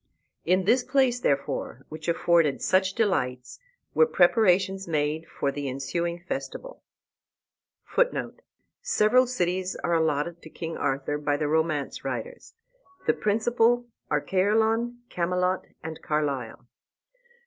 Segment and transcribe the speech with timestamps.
[0.45, 3.59] In this place, therefore, which afforded such delights,
[3.93, 6.81] were preparations made for the ensuing festival.
[7.85, 8.41] [Footnote:
[8.81, 12.55] Several cities are allotted to King Arthur by the romance writers.
[13.05, 16.65] The principal are Caerleon, Camelot, and Carlisle.